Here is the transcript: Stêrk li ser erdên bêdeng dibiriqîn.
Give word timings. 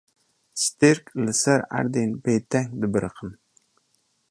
Stêrk 0.63 1.03
li 1.23 1.33
ser 1.41 1.59
erdên 1.79 2.09
bêdeng 2.23 2.69
dibiriqîn. 2.79 3.33